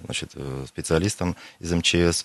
[0.05, 0.33] значит,
[0.67, 2.25] специалистам из МЧС,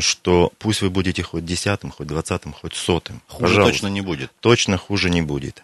[0.00, 3.20] что пусть вы будете хоть десятым, хоть двадцатым, хоть сотым.
[3.26, 3.72] Хуже Пожалуйста.
[3.72, 4.30] точно не будет.
[4.40, 5.62] Точно хуже не будет.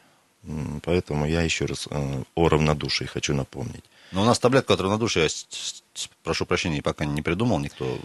[0.83, 3.85] Поэтому я еще раз э, о равнодушии хочу напомнить.
[4.13, 5.29] Но у нас таблетку от равнодушия, я
[6.23, 7.99] прошу прощения, пока не придумал никто.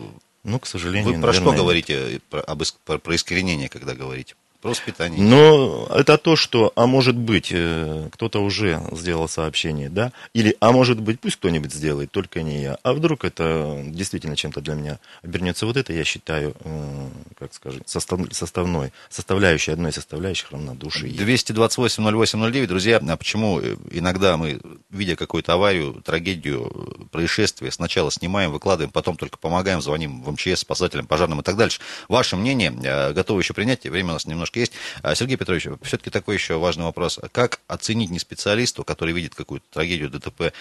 [0.43, 1.53] Ну, к сожалению, Вы про наверное...
[1.53, 4.35] что говорите, про, об, про, про искоренение, когда говорите?
[4.61, 5.19] Про воспитание.
[5.19, 10.11] Но это то, что, а может быть, э, кто-то уже сделал сообщение, да?
[10.33, 12.77] Или, а может быть, пусть кто-нибудь сделает, только не я.
[12.83, 15.65] А вдруг это действительно чем-то для меня обернется.
[15.65, 21.09] Вот это я считаю, э, как скажем, состав, составной, составляющей, одной из составляющих равнодушия.
[21.09, 22.67] 228-08-09.
[22.67, 29.39] Друзья, а почему иногда мы, видя какую-то аварию, трагедию, происшествие, сначала снимаем, выкладываем, потом только
[29.39, 31.81] помогаем, звоним в МЧС, спасателям, пожарным и так дальше.
[32.07, 34.73] Ваше мнение, э, готовы еще принять, время у нас немножко немножко есть.
[35.01, 37.19] А, Сергей Петрович, все-таки такой еще важный вопрос.
[37.31, 40.53] Как оценить не специалисту, который видит какую-то трагедию ДТП,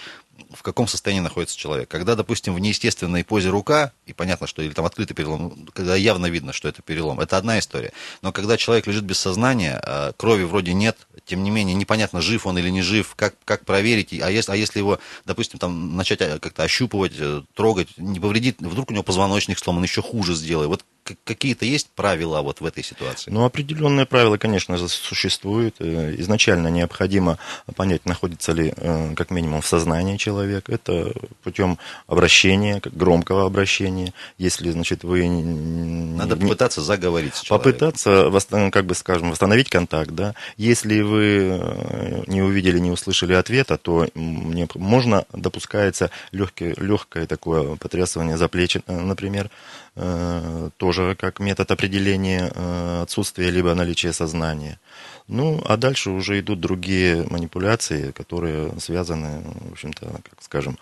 [0.51, 1.89] в каком состоянии находится человек?
[1.89, 6.27] Когда, допустим, в неестественной позе рука, и понятно, что или там открытый перелом, когда явно
[6.27, 7.91] видно, что это перелом, это одна история.
[8.21, 12.47] Но когда человек лежит без сознания, а, крови вроде нет, тем не менее, непонятно, жив
[12.47, 16.21] он или не жив, как, как проверить, а если, а если его, допустим, там начать
[16.21, 20.69] а, как-то ощупывать, э, трогать, не повредит, вдруг у него позвоночник сломан, еще хуже сделает.
[20.69, 20.83] Вот
[21.23, 23.31] какие-то есть правила вот в этой ситуации?
[23.31, 25.75] Ну, определенные правила, конечно же, существуют.
[25.79, 27.37] Э, изначально необходимо
[27.75, 30.69] понять, находится ли э, как минимум в сознании человек.
[30.69, 31.11] Это
[31.43, 34.13] путем обращения, громкого обращения.
[34.37, 35.27] Если, значит, вы...
[35.27, 37.71] Надо попытаться заговорить с человеком.
[37.71, 40.35] Попытаться, как бы скажем, восстановить контакт, да.
[40.57, 48.37] Если вы э, не увидели, не услышали ответа, то можно, допускается легкое, легкое такое потрясывание
[48.37, 49.49] за плечи, например,
[49.95, 54.79] тоже тоже как метод определения э, отсутствия либо наличия сознания.
[55.27, 60.77] Ну, а дальше уже идут другие манипуляции, которые связаны, в общем-то, как скажем,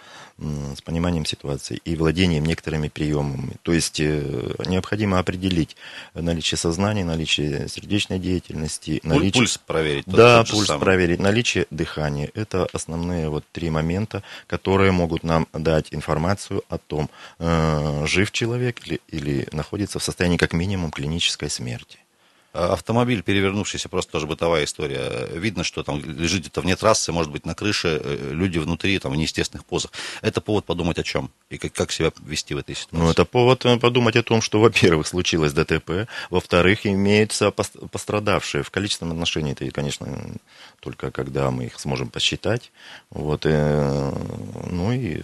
[0.76, 3.58] с пониманием ситуации и владением некоторыми приемами.
[3.64, 5.76] То есть э, необходимо определить
[6.14, 9.42] наличие сознания, наличие сердечной деятельности, наличие...
[9.42, 10.06] Пульс проверить.
[10.08, 12.32] Да, пульс проверить, наличие дыхания.
[12.34, 18.88] Это основные вот три момента, которые могут нам дать информацию о том, э, жив человек
[18.88, 22.00] или, или находится в состоянии как минимум клинической смерти.
[22.52, 25.28] А автомобиль, перевернувшийся, просто тоже бытовая история.
[25.34, 29.12] Видно, что там лежит где-то вне трассы, может быть, на крыше, э, люди внутри, там,
[29.12, 29.92] в неестественных позах.
[30.22, 31.30] Это повод подумать о чем?
[31.52, 33.06] И как, как себя вести в этой ситуации?
[33.06, 38.64] Ну, это повод э, подумать о том, что, во-первых, случилось ДТП, во-вторых, имеются пострадавшие.
[38.64, 40.08] В количественном отношении это, конечно,
[40.80, 42.72] только когда мы их сможем посчитать.
[43.12, 44.12] Вот, э,
[44.72, 45.22] ну и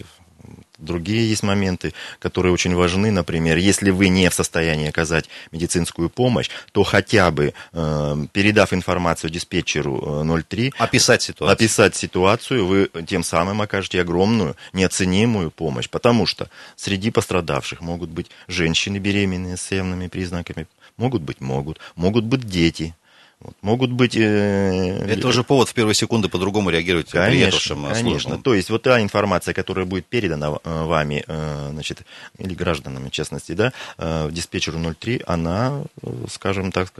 [0.78, 3.10] Другие есть моменты, которые очень важны.
[3.10, 9.30] Например, если вы не в состоянии оказать медицинскую помощь, то хотя бы э, передав информацию
[9.30, 11.52] диспетчеру 03, э, описать ситуацию.
[11.52, 15.88] описать ситуацию, вы тем самым окажете огромную, неоценимую помощь.
[15.88, 20.66] Потому что среди пострадавших могут быть женщины беременные с явными признаками,
[20.98, 22.94] могут быть, могут, могут быть дети–
[23.38, 23.54] вот.
[23.60, 24.16] Могут быть...
[24.16, 27.94] Э, Это уже повод в первые секунды по-другому реагировать конечно, э, конечно.
[27.94, 28.42] службам.
[28.42, 32.02] То есть вот та информация, которая будет передана э, вами, э, значит,
[32.38, 35.82] или гражданам, в частности, да, э, диспетчеру 03, она,
[36.30, 36.90] скажем так,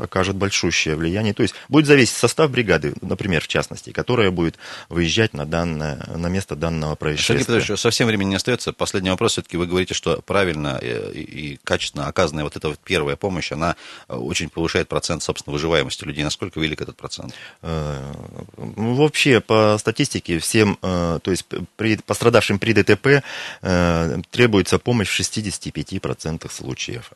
[0.00, 1.32] окажет большущее влияние.
[1.32, 4.56] То есть будет зависеть состав бригады, например, в частности, которая будет
[4.88, 7.38] выезжать на, данное, на место данного происшествия.
[7.38, 8.72] Сергей Петрович, совсем времени не остается.
[8.72, 9.32] Последний вопрос.
[9.32, 13.76] Все-таки вы говорите, что правильно и, и качественно оказанная вот эта вот первая помощь, она
[14.08, 16.24] очень повышает процент, собственно, выживания выживаемости людей?
[16.24, 17.34] Насколько велик этот процент?
[17.62, 18.12] Э,
[18.56, 23.22] ну, вообще, по статистике, всем, э, то есть при, пострадавшим при ДТП
[23.62, 27.12] э, требуется помощь в 65% случаев.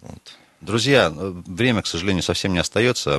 [0.00, 0.36] Вот.
[0.60, 3.18] Друзья, время, к сожалению, совсем не остается.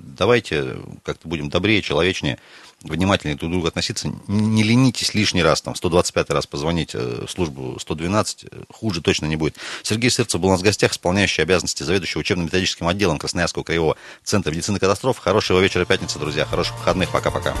[0.00, 2.38] Давайте как-то будем добрее, человечнее
[2.82, 4.12] внимательнее друг к другу относиться.
[4.28, 9.26] Не ленитесь лишний раз, там, 125 раз позвонить э, в службу 112, э, хуже точно
[9.26, 9.56] не будет.
[9.82, 14.50] Сергей Сырцев был у нас в гостях, исполняющий обязанности заведующего учебно-методическим отделом Красноярского краевого центра
[14.52, 15.18] медицины катастроф.
[15.18, 17.54] Хорошего вечера пятницы, друзья, хороших выходных, пока-пока.